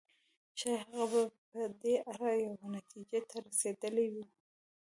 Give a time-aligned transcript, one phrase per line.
[0.59, 4.15] ښايي هغه به په دې اړه یوې نتيجې ته رسېدلی و.